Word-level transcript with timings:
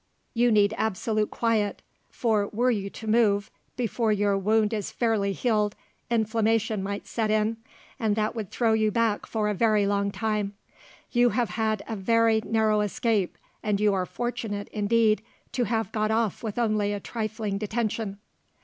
You 0.33 0.49
need 0.51 0.73
absolute 0.79 1.29
quiet, 1.29 1.83
for 2.09 2.47
were 2.47 2.71
you 2.71 2.89
to 2.89 3.05
move, 3.07 3.51
before 3.77 4.11
your 4.11 4.35
wound 4.35 4.73
is 4.73 4.89
fairly 4.89 5.31
healed, 5.31 5.75
inflammation 6.09 6.81
might 6.81 7.05
set 7.05 7.29
in, 7.29 7.57
and 7.99 8.15
that 8.15 8.33
would 8.35 8.49
throw 8.49 8.73
you 8.73 8.89
back 8.89 9.27
for 9.27 9.47
a 9.47 9.53
very 9.53 9.85
long 9.85 10.09
time. 10.09 10.55
You 11.11 11.29
have 11.29 11.49
had 11.49 11.83
a 11.87 11.95
very 11.95 12.41
narrow 12.43 12.81
escape, 12.81 13.37
and 13.61 13.79
you 13.79 13.93
are 13.93 14.07
fortunate, 14.07 14.69
indeed, 14.69 15.21
to 15.51 15.65
have 15.65 15.91
got 15.91 16.09
off 16.09 16.41
with 16.41 16.57
only 16.57 16.93
a 16.93 16.99
trifling 16.99 17.59
detention." 17.59 18.17